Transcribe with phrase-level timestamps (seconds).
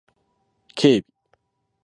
[0.75, 1.05] 警備